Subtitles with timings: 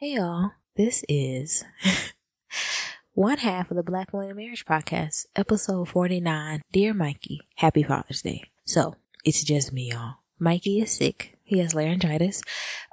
[0.00, 1.64] Hey y'all, this is
[3.14, 6.62] one half of the Black Millennial Marriage Podcast, episode 49.
[6.70, 8.44] Dear Mikey, happy Father's Day.
[8.64, 10.18] So, it's just me y'all.
[10.38, 11.36] Mikey is sick.
[11.42, 12.42] He has laryngitis.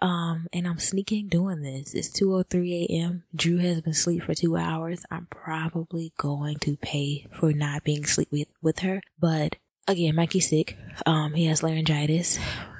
[0.01, 1.93] Um, and I'm sneaking doing this.
[1.93, 3.23] It's 2.03 a.m.
[3.35, 5.05] Drew has been asleep for two hours.
[5.11, 8.99] I'm probably going to pay for not being asleep with, with her.
[9.19, 10.75] But again, Mikey's sick.
[11.05, 12.39] Um, he has laryngitis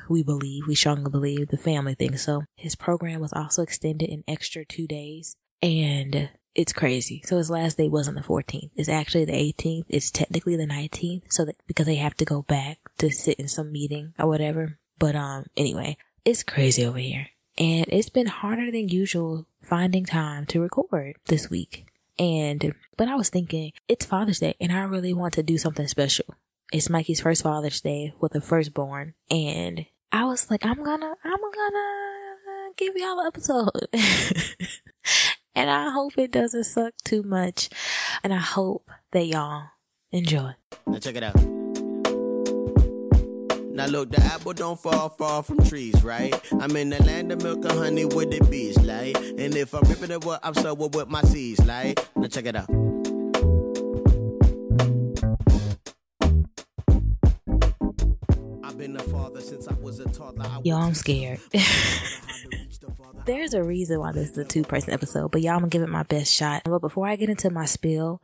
[0.09, 2.43] we believe, we strongly believe, the family thinks so.
[2.55, 7.21] His program was also extended an extra two days and it's crazy.
[7.25, 8.71] So his last day wasn't the 14th.
[8.75, 9.85] It's actually the 18th.
[9.89, 11.23] It's technically the 19th.
[11.29, 14.79] So that, because they have to go back to sit in some meeting or whatever.
[14.97, 17.27] But, um, anyway, it's crazy over here
[17.57, 21.85] and it's been harder than usual finding time to record this week.
[22.17, 25.87] And, but I was thinking it's Father's Day and I really want to do something
[25.87, 26.25] special.
[26.71, 29.85] It's Mikey's first Father's Day with a firstborn and
[30.15, 33.69] I was like, I'm gonna, I'm gonna give y'all an episode.
[35.55, 37.67] and I hope it doesn't suck too much.
[38.23, 39.65] And I hope that y'all
[40.13, 40.51] enjoy.
[40.87, 41.35] Now check it out.
[43.73, 46.33] Now look, the apple don't fall far from trees, right?
[46.61, 49.17] I'm in the land of milk and honey with the bees, like.
[49.17, 51.99] And if I'm ripping it what I'm so with my seeds, like.
[52.15, 52.69] Now check it out.
[60.63, 61.39] Y'all, I'm scared.
[63.25, 65.81] There's a reason why this is a two person episode, but y'all, I'm gonna give
[65.81, 66.63] it my best shot.
[66.65, 68.21] But before I get into my spill,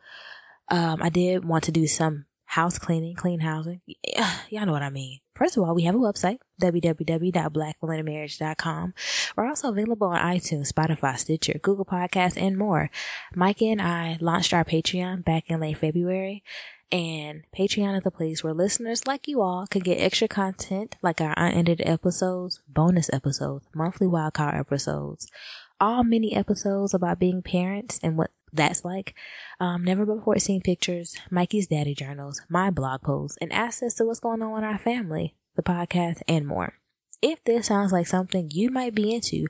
[0.70, 3.82] um, I did want to do some house cleaning, clean housing.
[3.86, 5.20] Yeah, y'all know what I mean.
[5.36, 8.94] First of all, we have a website, www.blackmillennialmarriage.com.
[9.36, 12.92] We're also available on iTunes, Spotify, Stitcher, Google Podcasts, and more.
[13.34, 16.44] Mike and I launched our Patreon back in late February.
[16.92, 21.22] And Patreon is the place where listeners like you all can get extra content like
[21.22, 25.32] our unedited episodes, bonus episodes, monthly wildcard episodes,
[25.80, 29.16] all mini episodes about being parents and what that's like,
[29.62, 34.20] um, never before seen pictures, Mikey's daddy journals, my blog posts, and access to what's
[34.20, 36.81] going on in our family, the podcast, and more.
[37.22, 39.46] If this sounds like something you might be into,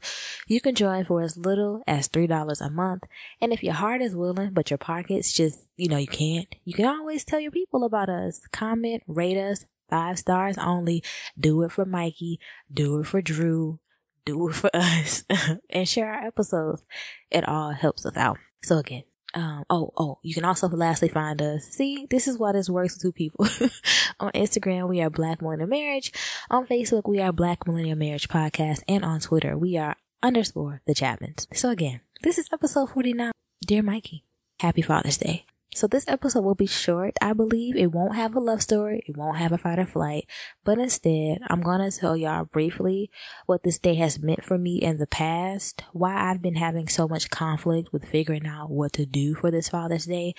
[0.47, 3.03] you can join for as little as $3 a month.
[3.39, 6.73] And if your heart is willing, but your pockets just, you know, you can't, you
[6.73, 8.41] can always tell your people about us.
[8.51, 11.03] Comment, rate us, five stars only.
[11.39, 12.39] Do it for Mikey.
[12.73, 13.79] Do it for Drew.
[14.25, 15.23] Do it for us
[15.69, 16.85] and share our episodes.
[17.29, 18.37] It all helps us out.
[18.63, 19.03] So again,
[19.33, 21.65] um, oh, oh, you can also lastly find us.
[21.65, 23.45] See, this is why this works with two people.
[24.19, 26.11] on Instagram, we are Black Millennial Marriage.
[26.49, 28.83] On Facebook, we are Black Millennial Marriage Podcast.
[28.87, 31.47] And on Twitter, we are underscore the Chapmans.
[31.53, 33.31] So again, this is episode 49.
[33.65, 34.23] Dear Mikey,
[34.59, 35.45] happy Father's Day.
[35.73, 37.13] So this episode will be short.
[37.21, 39.03] I believe it won't have a love story.
[39.07, 40.27] It won't have a fight or flight,
[40.65, 43.09] but instead I'm going to tell y'all briefly
[43.45, 47.07] what this day has meant for me in the past, why I've been having so
[47.07, 50.35] much conflict with figuring out what to do for this Father's Day.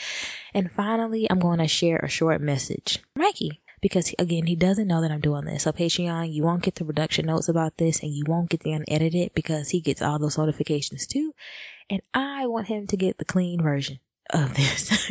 [0.52, 2.98] And finally, I'm going to share a short message.
[3.16, 5.62] Mikey, because again, he doesn't know that I'm doing this.
[5.62, 8.72] So Patreon, you won't get the production notes about this and you won't get the
[8.72, 11.32] unedited because he gets all those notifications too.
[11.88, 13.98] And I want him to get the clean version
[14.30, 15.10] of this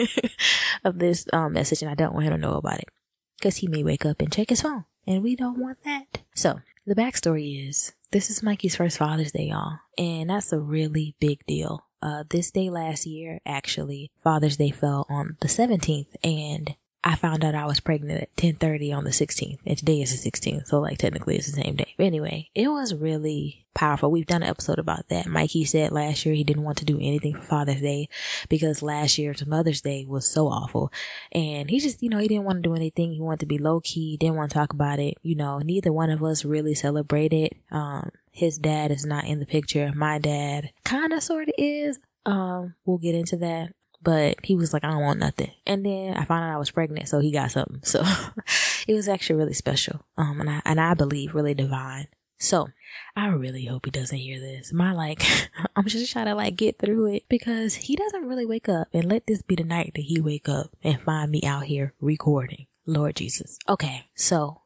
[0.84, 2.90] of this um, message, and I don't want him to know about it
[3.38, 6.22] because he may wake up and check his phone, and we don't want that.
[6.36, 11.16] So the backstory is this is Mikey's first Father's Day, y'all, and that's a really
[11.20, 11.86] big deal.
[12.02, 17.44] Uh, this day last year, actually, Father's Day fell on the 17th, and I found
[17.44, 19.60] out I was pregnant at 10:30 on the 16th.
[19.66, 21.94] And today is the 16th, so like technically it's the same day.
[21.98, 24.12] But anyway, it was really powerful.
[24.12, 25.26] We've done an episode about that.
[25.26, 28.08] Mikey said last year he didn't want to do anything for Father's Day
[28.50, 30.92] because last year's Mother's Day was so awful.
[31.32, 33.14] And he just, you know, he didn't want to do anything.
[33.14, 35.16] He wanted to be low key, didn't want to talk about it.
[35.24, 37.54] You know, neither one of us really celebrated.
[37.72, 39.92] Um, his dad is not in the picture.
[39.96, 42.00] My dad kind of sort of is.
[42.24, 43.74] Um, we'll get into that
[44.04, 45.52] but he was like, I don't want nothing.
[45.66, 47.82] And then I found out I was pregnant, so he got something.
[47.84, 48.04] So
[48.88, 50.06] it was actually really special.
[50.18, 52.08] Um, and I, and I believe really divine.
[52.40, 52.70] So
[53.16, 54.74] I really hope he doesn't hear this.
[54.74, 55.22] My like,
[55.76, 59.06] I'm just trying to like get through it because he doesn't really wake up and
[59.06, 62.66] let this be the night that he wake up and find me out here recording.
[62.88, 63.60] Lord Jesus.
[63.70, 64.08] Okay.
[64.16, 64.62] So,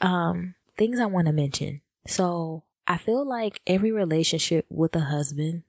[0.00, 1.80] um, things I want to mention.
[2.06, 5.64] So I feel like every relationship with a husband,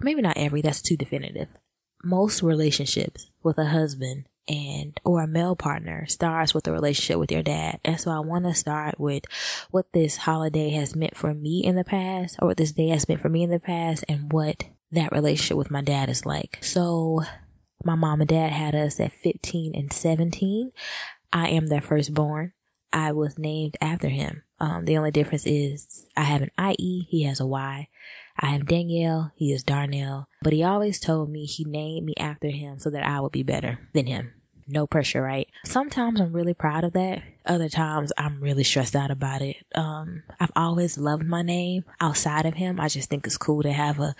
[0.00, 1.48] maybe not every, that's too definitive
[2.02, 7.30] most relationships with a husband and or a male partner starts with a relationship with
[7.30, 7.78] your dad.
[7.84, 9.24] And so I want to start with
[9.70, 13.08] what this holiday has meant for me in the past or what this day has
[13.08, 16.58] meant for me in the past and what that relationship with my dad is like.
[16.62, 17.22] So
[17.84, 20.72] my mom and dad had us at 15 and 17.
[21.32, 22.52] I am their firstborn.
[22.92, 24.42] I was named after him.
[24.58, 27.88] Um, the only difference is I have an IE, he has a Y.
[28.40, 29.32] I am Danielle.
[29.36, 30.26] He is Darnell.
[30.42, 33.42] But he always told me he named me after him so that I would be
[33.42, 34.32] better than him.
[34.66, 35.48] No pressure, right?
[35.66, 37.22] Sometimes I'm really proud of that.
[37.44, 39.56] Other times I'm really stressed out about it.
[39.74, 42.80] Um, I've always loved my name outside of him.
[42.80, 44.14] I just think it's cool to have a,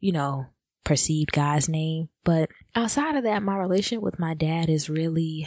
[0.00, 0.46] you know,
[0.84, 2.08] perceived guy's name.
[2.24, 5.46] But outside of that, my relationship with my dad is really,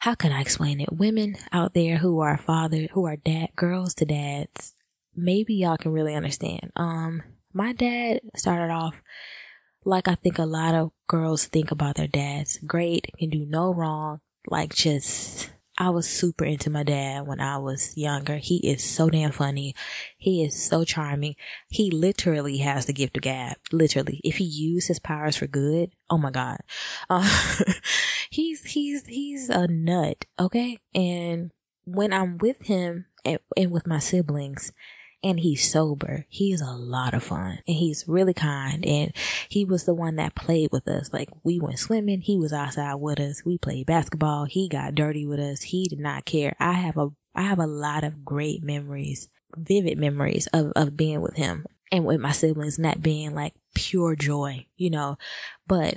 [0.00, 0.92] how can I explain it?
[0.92, 4.74] Women out there who are father, who are dad, girls to dads,
[5.16, 6.70] maybe y'all can really understand.
[6.76, 7.22] Um,
[7.52, 9.00] my dad started off
[9.86, 12.58] like I think a lot of girls think about their dads.
[12.66, 14.20] Great, can do no wrong.
[14.48, 18.36] Like just, I was super into my dad when I was younger.
[18.36, 19.74] He is so damn funny.
[20.18, 21.36] He is so charming.
[21.68, 23.56] He literally has the gift of gab.
[23.70, 24.20] Literally.
[24.24, 26.58] If he used his powers for good, oh my God.
[27.08, 27.28] Uh,
[28.30, 30.24] he's, he's, he's a nut.
[30.38, 30.78] Okay.
[30.94, 31.52] And
[31.84, 34.72] when I'm with him and, and with my siblings,
[35.26, 36.24] and he's sober.
[36.28, 38.86] He's a lot of fun and he's really kind.
[38.86, 39.12] And
[39.48, 41.12] he was the one that played with us.
[41.12, 42.20] Like we went swimming.
[42.20, 43.44] He was outside with us.
[43.44, 44.44] We played basketball.
[44.44, 45.62] He got dirty with us.
[45.62, 46.54] He did not care.
[46.60, 51.20] I have a, I have a lot of great memories, vivid memories of, of being
[51.20, 55.18] with him and with my siblings not being like pure joy, you know,
[55.66, 55.96] but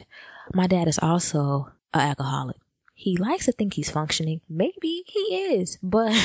[0.55, 2.57] my dad is also an alcoholic.
[2.95, 4.41] He likes to think he's functioning.
[4.49, 6.15] Maybe he is, but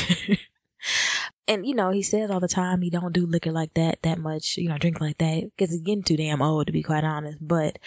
[1.47, 4.19] and you know, he says all the time he don't do liquor like that that
[4.19, 7.05] much, you know, drink like that because he's getting too damn old to be quite
[7.05, 7.39] honest.
[7.41, 7.79] But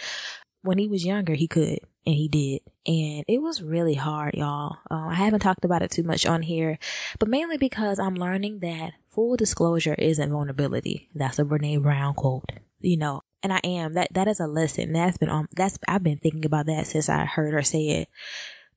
[0.62, 4.78] when he was younger, he could and he did, and it was really hard, y'all.
[4.90, 6.78] Uh, I haven't talked about it too much on here,
[7.18, 11.08] but mainly because I'm learning that full disclosure isn't vulnerability.
[11.14, 12.44] That's a Brene Brown quote,
[12.80, 13.22] you know.
[13.42, 16.44] And I am that that is a lesson that's been on that's I've been thinking
[16.44, 18.08] about that since I heard her say it,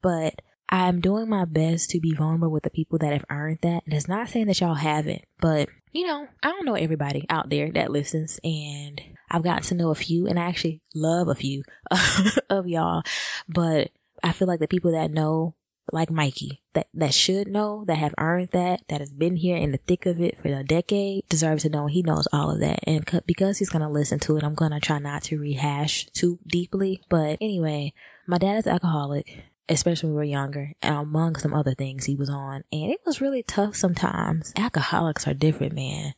[0.02, 3.84] but I'm doing my best to be vulnerable with the people that have earned that.
[3.86, 7.50] And it's not saying that y'all haven't, but you know, I don't know everybody out
[7.50, 11.36] there that listens and I've gotten to know a few and I actually love a
[11.36, 11.64] few
[12.50, 13.04] of y'all,
[13.50, 13.92] but
[14.24, 15.56] I feel like the people that know
[15.92, 19.72] like Mikey that, that should know, that have earned that, that has been here in
[19.72, 22.80] the thick of it for a decade, deserves to know he knows all of that.
[22.84, 26.06] And because he's going to listen to it, I'm going to try not to rehash
[26.14, 27.02] too deeply.
[27.10, 27.94] But anyway,
[28.26, 32.16] my dad is alcoholic especially when we were younger, and among some other things he
[32.16, 32.64] was on.
[32.72, 34.54] And it was really tough sometimes.
[34.58, 36.14] Alcoholics are different, man.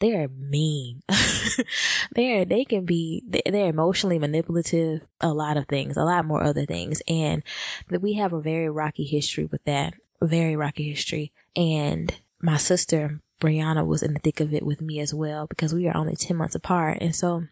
[0.00, 1.02] They are mean.
[2.14, 6.66] they're, they can be, they're emotionally manipulative, a lot of things, a lot more other
[6.66, 7.02] things.
[7.06, 7.42] And
[7.88, 11.32] we have a very rocky history with that, very rocky history.
[11.54, 15.74] And my sister, Brianna, was in the thick of it with me as well because
[15.74, 16.98] we are only 10 months apart.
[17.00, 17.44] And so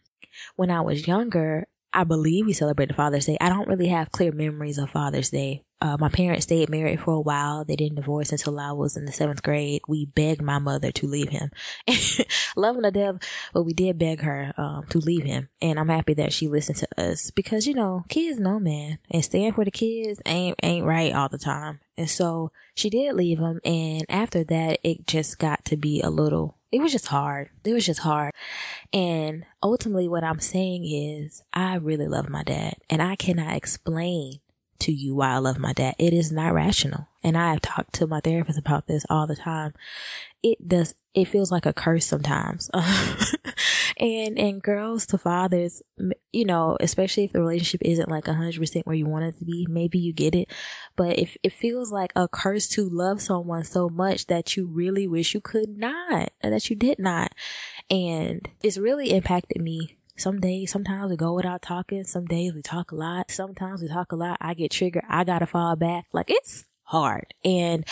[0.56, 3.38] when I was younger, I believe we celebrated Father's Day.
[3.40, 5.64] I don't really have clear memories of Father's Day.
[5.80, 7.64] Uh, my parents stayed married for a while.
[7.64, 9.82] They didn't divorce until I was in the seventh grade.
[9.86, 11.50] We begged my mother to leave him.
[12.56, 13.16] Loving the death,
[13.54, 15.48] but we did beg her, um, to leave him.
[15.62, 19.24] And I'm happy that she listened to us because, you know, kids know, man, and
[19.24, 21.78] staying for the kids ain't, ain't right all the time.
[21.96, 23.60] And so she did leave him.
[23.64, 27.50] And after that, it just got to be a little it was just hard.
[27.64, 28.32] It was just hard.
[28.92, 34.40] And ultimately what I'm saying is I really love my dad and I cannot explain
[34.80, 35.94] to you why I love my dad.
[35.98, 37.08] It is not rational.
[37.22, 39.74] And I have talked to my therapist about this all the time.
[40.42, 42.70] It does, it feels like a curse sometimes.
[43.98, 45.82] and, and girls to fathers,
[46.32, 49.38] you know, especially if the relationship isn't like a hundred percent where you want it
[49.38, 50.48] to be, maybe you get it.
[50.96, 55.06] But if it feels like a curse to love someone so much that you really
[55.08, 57.32] wish you could not, that you did not.
[57.90, 62.02] And it's really impacted me some days, sometimes we go without talking.
[62.02, 63.30] Some days we talk a lot.
[63.30, 64.36] Sometimes we talk a lot.
[64.40, 65.04] I get triggered.
[65.08, 66.06] I gotta fall back.
[66.12, 67.34] Like it's hard.
[67.44, 67.86] And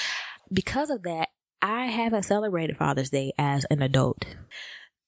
[0.53, 1.29] because of that,
[1.63, 4.27] I haven't celebrated Father's Day as an adult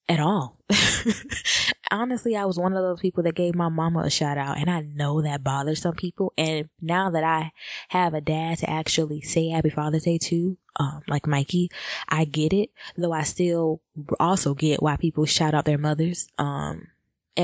[0.08, 0.56] at all.
[1.90, 4.70] Honestly, I was one of those people that gave my mama a shout out and
[4.70, 6.32] I know that bothers some people.
[6.36, 7.52] And now that I
[7.88, 11.70] have a dad to actually say happy Father's Day to, um, like Mikey,
[12.08, 13.80] I get it, though I still
[14.20, 16.28] also get why people shout out their mothers.
[16.38, 16.88] Um,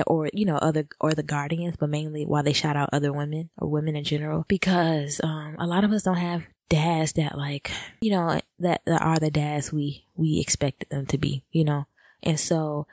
[0.09, 3.49] or you know other or the guardians but mainly why they shout out other women
[3.59, 7.71] or women in general because um a lot of us don't have dads that like
[8.01, 11.87] you know that, that are the dads we we expected them to be you know
[12.25, 12.87] and so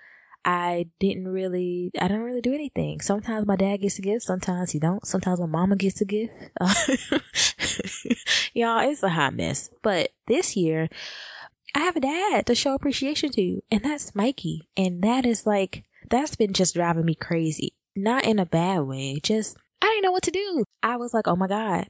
[0.43, 3.01] I didn't really, I didn't really do anything.
[3.01, 5.05] Sometimes my dad gets a gift, sometimes he don't.
[5.05, 6.33] Sometimes my mama gets a gift.
[8.53, 9.69] Y'all, it's a hot mess.
[9.81, 10.89] But this year,
[11.75, 14.67] I have a dad to show appreciation to, and that's Mikey.
[14.75, 17.73] And that is like, that's been just driving me crazy.
[17.95, 20.63] Not in a bad way, just I didn't know what to do.
[20.81, 21.88] I was like, oh my God.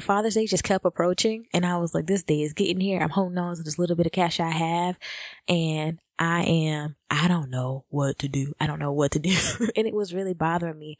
[0.00, 3.00] Father's Day just kept approaching and I was like, this day is getting here.
[3.00, 4.98] I'm holding on to this little bit of cash I have
[5.46, 8.54] and I am, I don't know what to do.
[8.60, 9.36] I don't know what to do.
[9.76, 10.96] and it was really bothering me.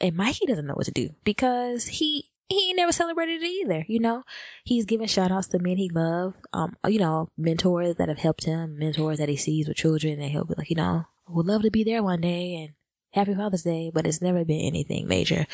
[0.00, 3.84] And Mikey doesn't know what to do because he, he never celebrated it either.
[3.88, 4.24] You know,
[4.64, 8.44] he's giving shout outs to men he loves, um, you know, mentors that have helped
[8.44, 11.62] him, mentors that he sees with children and he'll be like, you know, would love
[11.62, 12.74] to be there one day and
[13.12, 15.46] happy Father's Day, but it's never been anything major.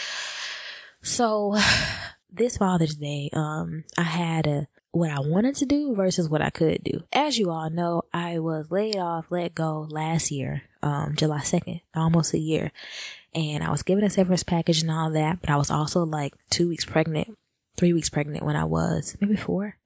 [1.02, 1.56] So
[2.36, 6.50] this Father's Day, um, I had a, what I wanted to do versus what I
[6.50, 7.02] could do.
[7.12, 11.80] As you all know, I was laid off, let go last year, um, July 2nd,
[11.94, 12.72] almost a year.
[13.34, 16.34] And I was given a severance package and all that, but I was also like
[16.50, 17.36] two weeks pregnant,
[17.76, 19.76] three weeks pregnant when I was, maybe four,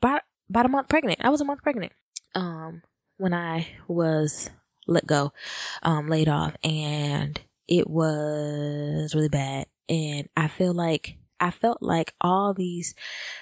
[0.00, 1.20] about, about a month pregnant.
[1.22, 1.92] I was a month pregnant.
[2.34, 2.82] Um,
[3.18, 4.50] when I was
[4.86, 5.32] let go,
[5.82, 9.66] um, laid off and it was really bad.
[9.88, 12.94] And I feel like I felt like all these,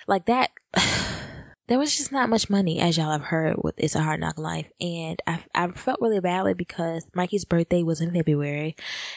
[0.07, 0.51] like that,
[1.67, 4.39] there was just not much money, as y'all have heard with It's a Hard Knock
[4.39, 4.71] Life.
[4.81, 8.77] And I, I felt really badly because Mikey's birthday was in February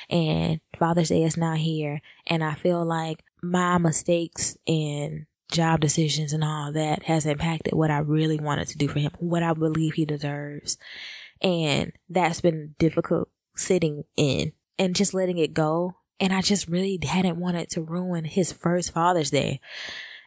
[0.09, 2.01] and Father's Day is now here.
[2.27, 7.91] And I feel like my mistakes and job decisions and all that has impacted what
[7.91, 10.77] I really wanted to do for him, what I believe he deserves.
[11.41, 16.99] And that's been difficult sitting in and just letting it go and I just really
[17.03, 19.59] hadn't wanted to ruin his first Father's Day.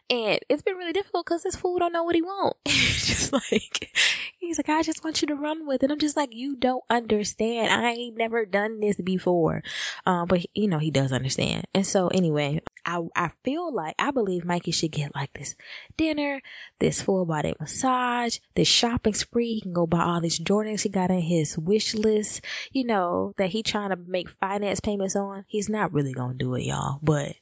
[0.07, 2.57] And it's been really difficult because this fool don't know what he want.
[2.67, 3.91] just like,
[4.37, 5.89] he's like, I just want you to run with it.
[5.89, 7.73] I'm just like, you don't understand.
[7.73, 9.63] I ain't never done this before.
[10.05, 11.65] Um, but you know, he does understand.
[11.73, 15.55] And so anyway, I, I feel like, I believe Mikey should get like this
[15.97, 16.41] dinner,
[16.79, 19.55] this full body massage, this shopping spree.
[19.55, 23.33] He can go buy all these Jordans he got in his wish list, you know,
[23.37, 25.45] that he trying to make finance payments on.
[25.47, 27.35] He's not really gonna do it, y'all, but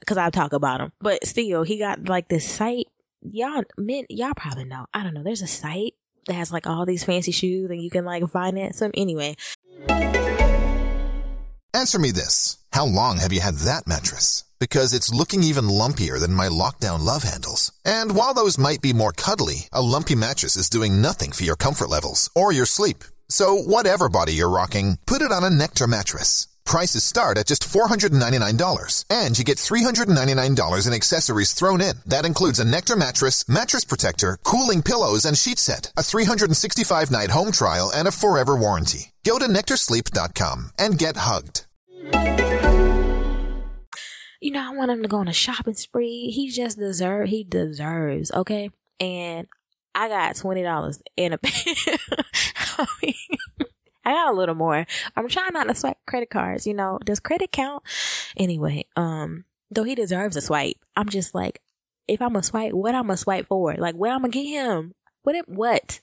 [0.00, 0.92] because I talk about him.
[1.00, 2.86] But still, he got like this site.
[3.22, 4.86] Y'all, men, y'all probably know.
[4.94, 5.22] I don't know.
[5.22, 5.94] There's a site
[6.26, 8.92] that has like all these fancy shoes and you can like finance them.
[8.94, 9.36] Anyway.
[11.74, 12.58] Answer me this.
[12.72, 14.44] How long have you had that mattress?
[14.58, 17.72] Because it's looking even lumpier than my lockdown love handles.
[17.84, 21.56] And while those might be more cuddly, a lumpy mattress is doing nothing for your
[21.56, 23.04] comfort levels or your sleep.
[23.28, 26.48] So whatever body you're rocking, put it on a Nectar mattress.
[26.66, 31.96] Prices start at just $499, and you get $399 in accessories thrown in.
[32.06, 37.30] That includes a Nectar mattress, mattress protector, cooling pillows, and sheet set, a 365 night
[37.30, 39.12] home trial, and a forever warranty.
[39.24, 41.66] Go to NectarSleep.com and get hugged.
[44.40, 46.30] You know, I want him to go on a shopping spree.
[46.34, 47.28] He just deserve.
[47.28, 48.30] He deserves.
[48.32, 48.70] Okay,
[49.00, 49.46] and
[49.94, 51.38] I got twenty dollars in a.
[52.78, 53.14] I mean,
[54.06, 54.86] I got a little more.
[55.16, 57.00] I'm trying not to swipe credit cards, you know.
[57.04, 57.82] Does credit count?
[58.36, 61.60] Anyway, um, though he deserves a swipe, I'm just like,
[62.06, 63.74] if I'm a swipe, what I'm a swipe for?
[63.74, 64.94] Like, where I'm gonna get him?
[65.24, 65.48] What?
[65.48, 66.00] What?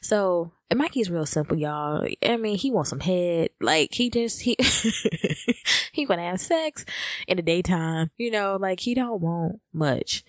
[0.00, 2.08] So, Mikey's real simple, y'all.
[2.24, 3.50] I mean, he wants some head.
[3.60, 4.56] Like, he just, he,
[5.92, 6.86] he wanna have sex
[7.28, 8.10] in the daytime.
[8.16, 10.24] You know, like, he don't want much.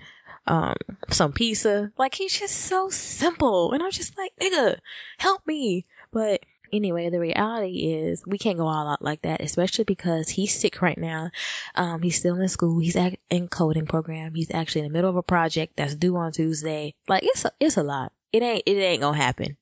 [0.45, 0.75] Um,
[1.09, 1.93] some pizza.
[1.97, 3.71] Like, he's just so simple.
[3.71, 4.79] And I'm just like, nigga,
[5.19, 5.85] help me.
[6.11, 6.41] But
[6.73, 10.81] anyway, the reality is we can't go all out like that, especially because he's sick
[10.81, 11.29] right now.
[11.75, 12.79] Um, he's still in school.
[12.79, 12.97] He's
[13.29, 14.33] in coding program.
[14.33, 16.95] He's actually in the middle of a project that's due on Tuesday.
[17.07, 18.11] Like it's a, it's a lot.
[18.31, 19.57] It ain't, it ain't gonna happen.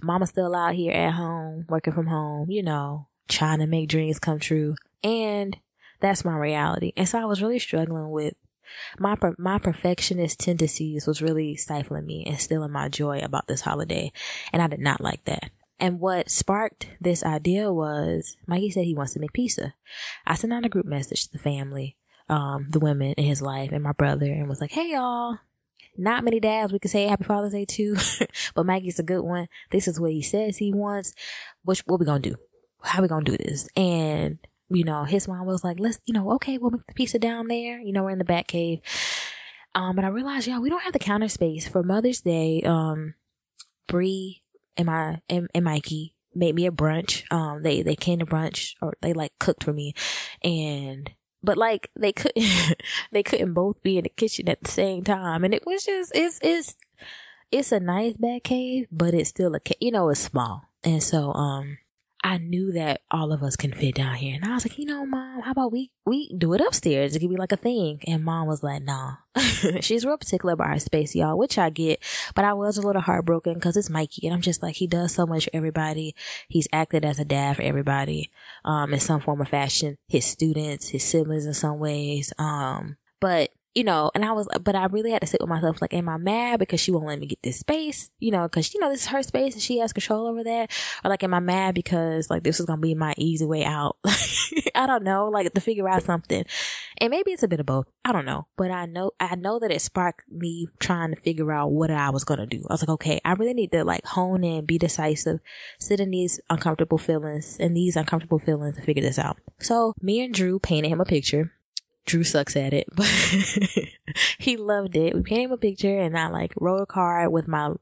[0.00, 4.20] Mama's still out here at home, working from home, you know, trying to make dreams
[4.20, 4.76] come true.
[5.02, 5.56] And
[6.00, 6.92] that's my reality.
[6.96, 8.34] And so I was really struggling with
[8.98, 14.12] my my perfectionist tendencies was really stifling me and stealing my joy about this holiday,
[14.52, 15.50] and I did not like that.
[15.80, 19.74] And what sparked this idea was Mikey said he wants to make pizza.
[20.26, 21.96] I sent out a group message to the family,
[22.28, 25.38] um, the women in his life and my brother and was like, Hey y'all,
[25.96, 27.96] not many dads we could say happy Father's Day to,
[28.54, 29.48] but Mikey's a good one.
[29.70, 31.14] This is what he says he wants.
[31.64, 32.36] Which, what we gonna do?
[32.82, 33.68] How we gonna do this?
[33.76, 37.18] And, you know, his mom was like, let's, you know, okay, we'll make the pizza
[37.18, 37.80] down there.
[37.80, 38.80] You know, we're in the back cave.
[39.74, 42.62] Um, but I realized, yeah, we don't have the counter space for Mother's Day.
[42.62, 43.14] Um,
[43.86, 44.42] Bree
[44.78, 47.30] and my and, and Mikey made me a brunch.
[47.30, 49.92] Um, they they came to brunch or they like cooked for me,
[50.42, 51.10] and
[51.42, 52.80] but like they couldn't
[53.12, 56.12] they couldn't both be in the kitchen at the same time, and it was just
[56.14, 56.76] it's it's
[57.50, 61.32] it's a nice back cave, but it's still a you know it's small, and so
[61.34, 61.78] um
[62.24, 64.34] I knew that all of us can fit down here.
[64.34, 67.14] And I was like, you know, mom, how about we, we do it upstairs?
[67.14, 68.00] It could be like a thing.
[68.06, 69.16] And mom was like, nah.
[69.80, 72.00] She's real particular about her space, y'all, which I get.
[72.34, 74.26] But I was a little heartbroken because it's Mikey.
[74.26, 76.14] And I'm just like, he does so much for everybody.
[76.48, 78.30] He's acted as a dad for everybody,
[78.64, 79.96] um, in some form or fashion.
[80.08, 82.32] His students, his siblings in some ways.
[82.36, 85.80] Um, but you know, and I was, but I really had to sit with myself,
[85.80, 88.10] like, am I mad because she won't let me get this space?
[88.18, 90.70] You know, cause, you know, this is her space and she has control over that.
[91.04, 93.64] Or like, am I mad because like this is going to be my easy way
[93.64, 93.96] out?
[94.74, 96.44] I don't know, like to figure out something.
[97.00, 97.86] And maybe it's a bit of both.
[98.04, 101.52] I don't know, but I know, I know that it sparked me trying to figure
[101.52, 102.64] out what I was going to do.
[102.68, 105.40] I was like, okay, I really need to like hone in, be decisive,
[105.78, 109.38] sit in these uncomfortable feelings and these uncomfortable feelings to figure this out.
[109.60, 111.52] So me and Drew painted him a picture
[112.08, 113.06] Drew sucks at it, but
[114.38, 115.14] he loved it.
[115.14, 117.74] We painted him a picture and I like wrote a card with my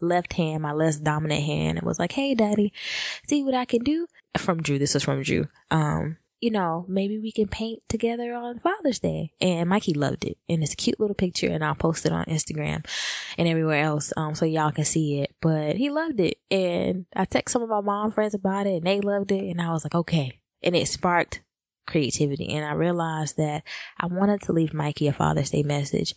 [0.00, 2.72] left hand, my less dominant hand and was like, Hey daddy,
[3.26, 4.06] see what I can do
[4.38, 4.78] from Drew.
[4.78, 5.48] This was from Drew.
[5.70, 9.32] Um, you know, maybe we can paint together on Father's Day.
[9.40, 10.38] And Mikey loved it.
[10.48, 12.84] And it's a cute little picture and I'll post it on Instagram
[13.38, 14.12] and everywhere else.
[14.16, 16.38] Um, so y'all can see it, but he loved it.
[16.50, 19.44] And I text some of my mom friends about it and they loved it.
[19.50, 20.40] And I was like, okay.
[20.64, 21.42] And it sparked
[21.86, 22.52] creativity.
[22.54, 23.62] And I realized that
[23.98, 26.14] I wanted to leave Mikey a Father's Day message.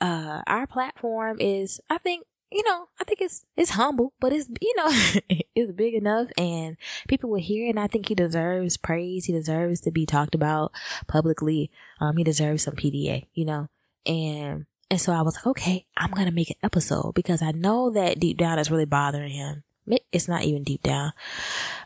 [0.00, 4.48] Uh, our platform is, I think, you know, I think it's, it's humble, but it's,
[4.60, 4.88] you know,
[5.54, 6.76] it's big enough and
[7.08, 7.70] people will hear it.
[7.70, 9.26] And I think he deserves praise.
[9.26, 10.72] He deserves to be talked about
[11.06, 11.70] publicly.
[12.00, 13.68] Um, he deserves some PDA, you know,
[14.06, 17.90] and, and so I was like, okay, I'm to make an episode because I know
[17.90, 19.64] that deep down it's really bothering him.
[20.12, 21.12] It's not even deep down.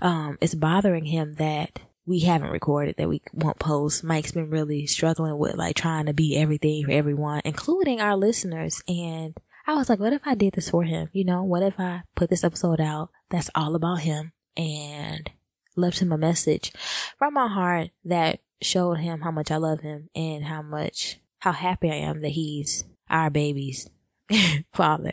[0.00, 4.02] Um, it's bothering him that we haven't recorded that we won't post.
[4.02, 8.82] Mike's been really struggling with like trying to be everything for everyone, including our listeners.
[8.88, 11.08] And I was like, what if I did this for him?
[11.12, 15.30] You know, what if I put this episode out that's all about him and
[15.76, 16.72] left him a message
[17.18, 21.52] from my heart that showed him how much I love him and how much, how
[21.52, 23.88] happy I am that he's our baby's
[24.72, 25.12] father.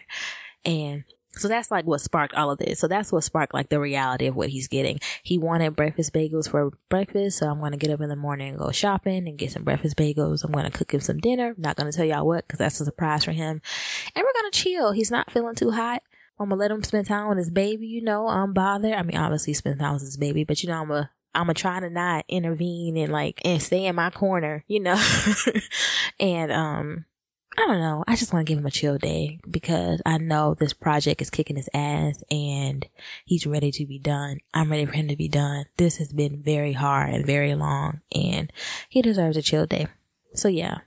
[0.66, 1.04] And
[1.40, 2.80] so that's like what sparked all of this.
[2.80, 5.00] So that's what sparked like the reality of what he's getting.
[5.24, 7.40] He wanted breakfast bagels for breakfast.
[7.40, 9.64] So I'm going to get up in the morning and go shopping and get some
[9.64, 10.44] breakfast bagels.
[10.44, 11.56] I'm going to cook him some dinner.
[11.58, 13.62] Not going to tell y'all what because that's a surprise for him.
[14.16, 14.92] And we're going to chill.
[14.92, 16.04] He's not feeling too hot.
[16.40, 18.94] I'm gonna let him spend time with his baby, you know, I'm bothered.
[18.94, 21.54] I mean, obviously spend time with his baby, but you know, I'm gonna, I'm gonna
[21.54, 24.98] try to not intervene and like, and stay in my corner, you know,
[26.20, 27.06] and, um,
[27.58, 28.04] I don't know.
[28.08, 31.30] I just want to give him a chill day because I know this project is
[31.30, 32.88] kicking his ass and
[33.26, 34.40] he's ready to be done.
[34.54, 35.66] I'm ready for him to be done.
[35.78, 38.52] This has been very hard and very long and
[38.88, 39.88] he deserves a chill day.
[40.34, 40.80] So yeah.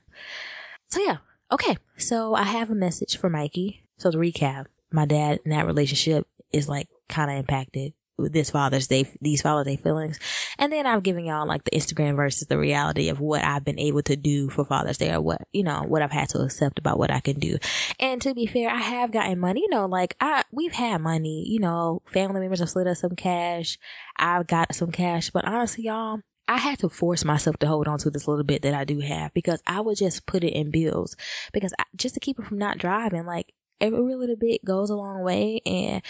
[0.87, 1.17] So yeah.
[1.51, 1.77] Okay.
[1.97, 3.83] So I have a message for Mikey.
[3.97, 8.51] So to recap, my dad in that relationship is like kind of impacted with this
[8.51, 10.19] Father's Day, these Father's Day feelings.
[10.63, 13.77] And then I've given y'all like the Instagram versus the reality of what I've been
[13.77, 16.79] able to do for Father's Day or what, you know, what I've had to accept
[16.79, 17.57] about what I can do.
[17.99, 21.43] And to be fair, I have gotten money, you know, like I, we've had money,
[21.49, 23.77] you know, family members have slid us some cash.
[24.15, 27.97] I've got some cash, but honestly, y'all, I had to force myself to hold on
[27.97, 30.71] to this little bit that I do have because I would just put it in
[30.71, 31.17] bills
[31.51, 34.95] because I, just to keep it from not driving, like every little bit goes a
[34.95, 35.59] long way.
[35.65, 36.01] And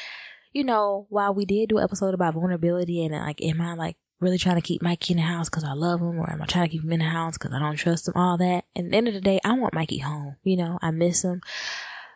[0.51, 3.97] you know, while we did do an episode about vulnerability and like, am I like
[4.23, 6.45] really trying to keep Mikey in the house because I love him or am I
[6.45, 8.13] trying to keep him in the house because I don't trust him?
[8.15, 8.65] All that.
[8.75, 10.37] And at the end of the day, I want Mikey home.
[10.43, 11.41] You know, I miss him.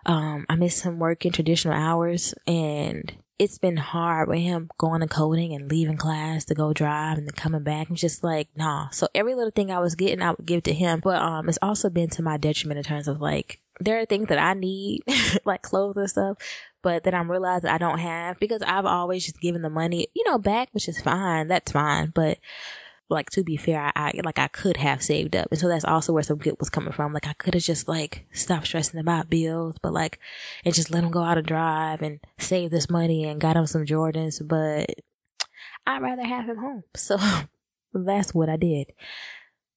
[0.06, 5.08] Um, I miss him working traditional hours and it's been hard with him going to
[5.08, 7.90] coding and leaving class to go drive and then coming back.
[7.90, 8.90] I'm just like, nah.
[8.90, 11.02] So every little thing I was getting, I would give to him.
[11.04, 14.28] But, um, it's also been to my detriment in terms of like, there are things
[14.30, 15.02] that I need,
[15.46, 16.38] like clothes and stuff,
[16.82, 20.24] but that I'm realizing I don't have because I've always just given the money, you
[20.26, 21.48] know, back, which is fine.
[21.48, 22.12] That's fine.
[22.14, 22.40] But
[23.10, 25.48] like to be fair, I, I like I could have saved up.
[25.52, 27.14] And so that's also where some guilt was coming from.
[27.14, 30.20] Like I could have just like stopped stressing about bills, but like
[30.66, 33.66] and just let him go out and drive and save this money and got him
[33.66, 34.46] some Jordans.
[34.46, 34.96] But
[35.86, 36.84] I'd rather have him home.
[36.96, 37.18] So
[37.94, 38.92] that's what I did.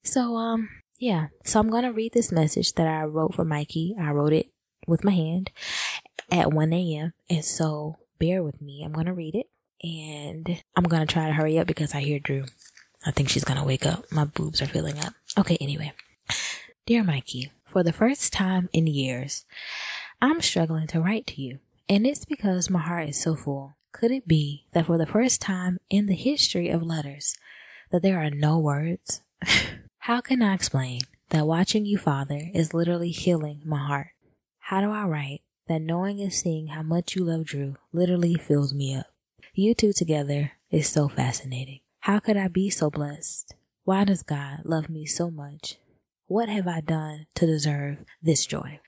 [0.02, 0.68] So um
[1.00, 1.28] yeah.
[1.44, 3.96] So I'm gonna read this message that I wrote for Mikey.
[4.00, 4.52] I wrote it
[4.86, 5.50] with my hand
[6.30, 7.12] at 1 a.m.
[7.28, 8.82] And so bear with me.
[8.84, 9.48] I'm going to read it
[9.82, 12.44] and I'm going to try to hurry up because I hear Drew.
[13.04, 14.04] I think she's going to wake up.
[14.12, 15.14] My boobs are filling up.
[15.38, 15.56] Okay.
[15.60, 15.92] Anyway,
[16.86, 19.44] dear Mikey, for the first time in years,
[20.20, 21.60] I'm struggling to write to you.
[21.88, 23.74] And it's because my heart is so full.
[23.92, 27.36] Could it be that for the first time in the history of letters,
[27.90, 29.22] that there are no words?
[30.04, 34.12] How can I explain that watching you father is literally healing my heart?
[34.60, 38.72] How do I write that knowing and seeing how much you love Drew literally fills
[38.72, 39.08] me up?
[39.52, 41.80] You two together is so fascinating.
[42.00, 43.54] How could I be so blessed?
[43.84, 45.76] Why does God love me so much?
[46.26, 48.80] What have I done to deserve this joy?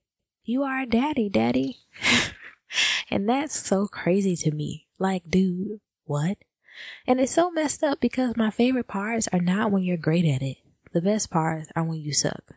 [0.45, 1.81] You are a daddy, daddy.
[3.11, 4.87] and that's so crazy to me.
[4.99, 6.39] Like, dude, what?
[7.07, 10.41] And it's so messed up because my favorite parts are not when you're great at
[10.41, 10.57] it.
[10.93, 12.53] The best parts are when you suck.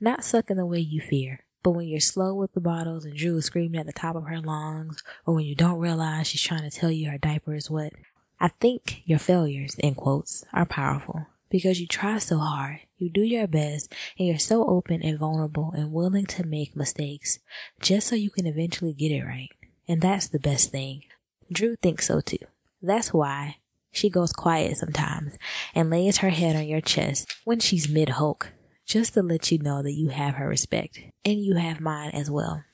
[0.00, 3.16] Not suck in the way you fear, but when you're slow with the bottles and
[3.16, 6.42] Drew is screaming at the top of her lungs, or when you don't realize she's
[6.42, 7.92] trying to tell you her diaper is wet,
[8.40, 13.22] I think your failures, in quotes, are powerful because you try so hard, you do
[13.22, 17.38] your best, and you're so open and vulnerable and willing to make mistakes
[17.80, 19.50] just so you can eventually get it right.
[19.88, 21.04] And that's the best thing.
[21.52, 22.38] Drew thinks so too.
[22.82, 23.56] That's why
[23.94, 25.38] she goes quiet sometimes
[25.74, 28.52] and lays her head on your chest when she's mid Hulk,
[28.84, 32.30] just to let you know that you have her respect and you have mine as
[32.30, 32.64] well.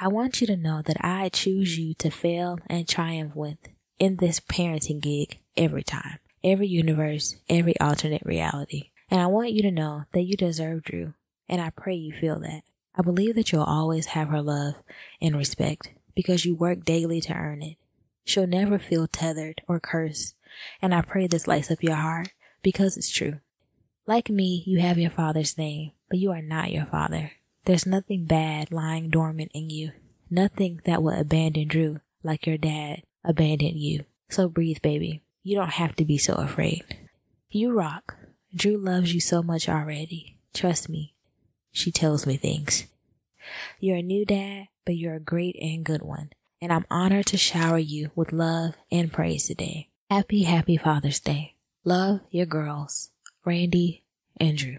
[0.00, 3.58] I want you to know that I choose you to fail and triumph with
[3.98, 8.90] in this parenting gig every time, every universe, every alternate reality.
[9.10, 11.14] And I want you to know that you deserve Drew,
[11.48, 12.62] and I pray you feel that.
[12.96, 14.74] I believe that you'll always have her love
[15.20, 17.76] and respect because you work daily to earn it.
[18.24, 20.34] She'll never feel tethered or cursed,
[20.80, 22.30] and I pray this lights up your heart
[22.62, 23.40] because it's true.
[24.06, 27.32] Like me, you have your father's name, but you are not your father.
[27.64, 29.92] There's nothing bad lying dormant in you,
[30.30, 34.04] nothing that will abandon Drew like your dad abandoned you.
[34.28, 35.22] So breathe, baby.
[35.42, 36.84] You don't have to be so afraid.
[37.50, 38.16] You rock.
[38.54, 40.38] Drew loves you so much already.
[40.54, 41.14] Trust me.
[41.72, 42.86] She tells me things.
[43.78, 46.30] You're a new dad, but you're a great and good one.
[46.60, 49.89] And I'm honored to shower you with love and praise today.
[50.10, 51.54] Happy, happy Father's Day.
[51.84, 53.10] Love your girls,
[53.44, 54.02] Randy
[54.40, 54.78] and Drew.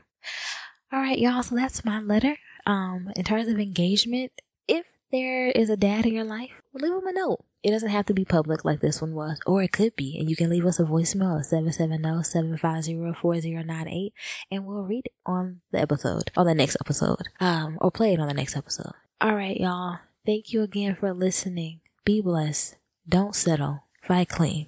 [0.92, 1.42] All right, y'all.
[1.42, 2.36] So that's my letter.
[2.66, 4.34] Um, in terms of engagement,
[4.68, 7.46] if there is a dad in your life, leave him a note.
[7.64, 10.30] It doesn't have to be public like this one was, or it could be, and
[10.30, 14.12] you can leave us a voicemail at 770-750-4098,
[14.52, 18.20] and we'll read it on the episode, on the next episode, um, or play it
[18.20, 18.92] on the next episode.
[19.22, 20.00] All right, y'all.
[20.26, 21.80] Thank you again for listening.
[22.04, 22.76] Be blessed.
[23.08, 23.86] Don't settle.
[24.04, 24.68] Fight clean.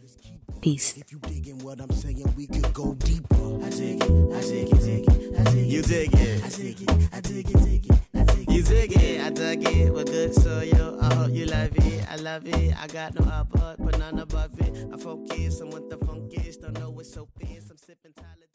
[0.64, 0.96] Peace.
[0.96, 3.66] If you digging what I'm saying, we could go deeper.
[3.66, 5.66] I dig it, I dig it, dig it, I dig it.
[5.68, 6.42] You dig it.
[6.42, 8.50] I dig it, I dig it, dig it, I dig it.
[8.50, 9.94] You dig it, I dug it.
[9.94, 12.10] We're good, so yo, I hope you love it.
[12.10, 12.82] I love it.
[12.82, 14.88] I got no upper, but none above it.
[14.94, 16.56] I focus on what the funk is.
[16.56, 17.70] Don't know what's so fierce.
[17.70, 18.48] I'm sipping Tyler.